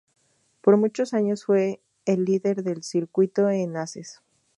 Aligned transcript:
Por 0.61 0.77
muchos 0.77 1.13
años 1.13 1.45
fue 1.45 1.79
el 2.05 2.25
líder 2.25 2.63
del 2.63 2.81
circuito 2.81 3.51
en 3.51 3.77
aces. 3.77 4.23